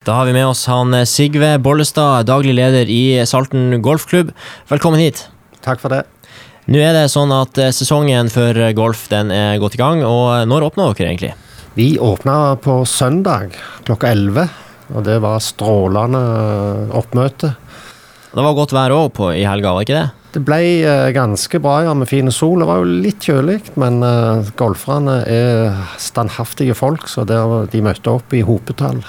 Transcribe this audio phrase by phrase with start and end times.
[0.00, 4.30] Da har vi med oss han eh, Sigve Bollestad, daglig leder i Salten golfklubb.
[4.70, 5.26] Velkommen hit.
[5.60, 6.06] Takk for det.
[6.72, 10.48] Nå er det sånn at eh, sesongen for golf den er gått i gang, og
[10.48, 11.34] når åpner dere egentlig?
[11.76, 13.52] Vi åpna på søndag
[13.84, 14.48] klokka 11,
[14.88, 16.24] og det var strålende
[16.96, 17.52] oppmøte.
[18.32, 20.08] Det var godt vær òg i helga, var ikke det?
[20.32, 22.64] Det ble eh, ganske bra ja, med fin sol.
[22.64, 24.00] Det var jo litt kjølig, men
[24.56, 29.04] golferne er standhaftige folk, så de møtte opp i hopetall.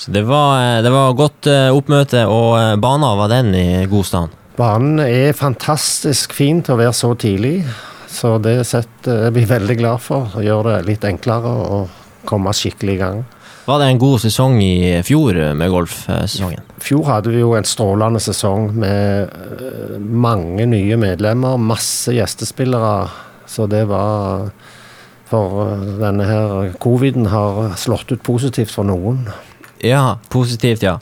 [0.00, 3.84] Så det var, eh, det var godt eh, oppmøte, og eh, banen var den i
[3.84, 4.36] god stand?
[4.56, 7.66] Banen er fantastisk fin til å være så tidlig,
[8.08, 10.32] så det setter jeg blir veldig glad for.
[10.32, 11.82] å gjøre det litt enklere å
[12.24, 13.20] komme skikkelig i gang.
[13.66, 16.64] Var det en god sesong i fjor med golfsesongen?
[16.80, 23.04] I fjor hadde vi jo en strålende sesong med mange nye medlemmer, masse gjestespillere.
[23.46, 24.48] Så det var
[25.30, 29.28] For denne her coviden har slått ut positivt for noen.
[29.80, 30.98] Ja, positivt, ja.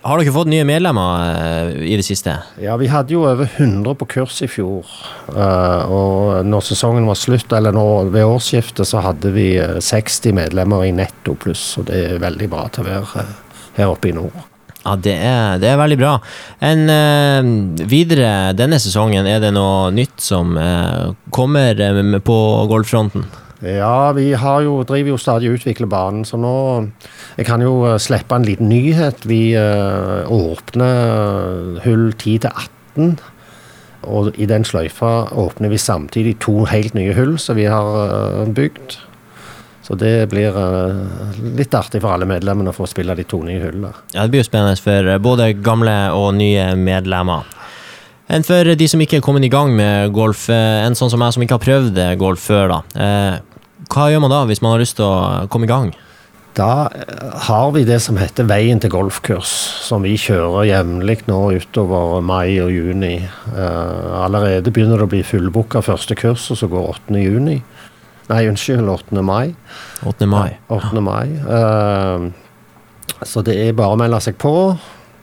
[0.00, 2.32] Har dere fått nye medlemmer uh, i det siste?
[2.62, 4.86] Ja, vi hadde jo over 100 på kurs i fjor.
[5.28, 10.36] Uh, og når sesongen var slutt, eller når, ved årsskiftet, så hadde vi 60 eh,
[10.38, 11.74] medlemmer i netto pluss.
[11.80, 13.26] Og det er veldig bra til å være
[13.76, 14.38] her oppe i nord.
[14.80, 16.14] Ja, det er, det er veldig bra.
[16.64, 20.56] En, uh, videre denne sesongen, er det noe nytt som
[21.34, 21.76] kommer
[22.24, 23.28] på golffronten?
[23.60, 26.88] Ja, vi jo, driver jo stadig og utvikler banen, så nå
[27.36, 29.26] Jeg kan jo eh, slippe en liten nyhet.
[29.28, 33.20] Vi uh, åpner hull 10 til 18.
[34.10, 38.96] Og i den sløyfa åpner vi samtidig to helt nye hull som vi har bygd.
[39.84, 40.54] Så det blir
[41.58, 43.92] litt artig for alle medlemmene å få spille de to nye hullene.
[44.14, 47.48] Ja, det blir jo spennende for både gamle og nye medlemmer.
[48.30, 51.34] Enn for de som ikke er kommet i gang med golf, en sånn som meg
[51.34, 53.40] som ikke har prøvd golf før, da.
[53.90, 55.88] Hva gjør man da, hvis man har lyst til å komme i gang?
[56.54, 59.50] Da eh, har vi det som heter Veien til golfkurs,
[59.82, 63.16] som vi kjører jevnlig nå utover mai og juni.
[63.50, 67.18] Uh, allerede begynner det å bli fullbooka første kurs, og så går 8.
[67.18, 67.58] juni.
[68.30, 69.26] Nei, unnskyld, 8.
[69.26, 69.56] mai.
[70.06, 70.30] 8.
[70.30, 70.54] mai.
[70.54, 71.02] Ja, 8.
[71.02, 71.26] mai.
[71.50, 74.54] Uh, så det er bare å melde seg på.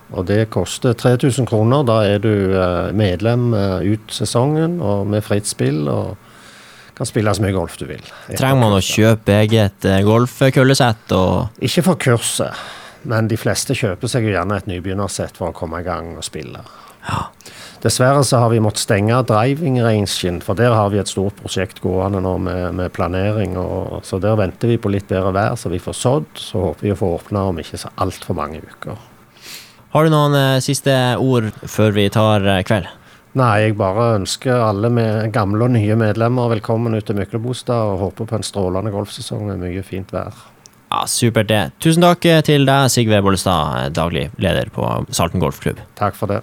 [0.07, 1.87] Og det koster 3000 kroner.
[1.87, 2.31] Da er du
[2.95, 3.49] medlem
[3.83, 5.81] ut sesongen og med fritt spill.
[5.91, 6.26] og
[6.97, 8.03] kan spille så mye golf du vil.
[8.33, 12.65] Trenger man å kjøpe eget golfkøllesett og Ikke for kurset,
[13.07, 16.25] men de fleste kjøper seg jo gjerne et nybegynnersett for å komme i gang og
[16.25, 16.65] spille.
[17.07, 17.27] Ja.
[17.83, 21.79] Dessverre så har vi måttet stenge driving rangen, for der har vi et stort prosjekt
[21.83, 23.53] gående nå med, med planering.
[23.61, 26.31] Og, så der venter vi på litt bedre vær, så vi får sådd.
[26.41, 28.97] Så håper vi å få åpna om ikke så altfor mange uker.
[29.93, 32.89] Har du noen eh, siste ord før vi tar eh, kveld?
[33.37, 37.99] Nei, jeg bare ønsker alle med gamle og nye medlemmer velkommen ut til Myklebostad og
[38.05, 40.33] håper på en strålende golfsesong med mye fint vær.
[40.87, 41.61] Ja, Supert det.
[41.83, 45.83] Tusen takk til deg, Sigve Bollestad, daglig leder på Salten golfklubb.
[45.99, 46.39] Takk for det.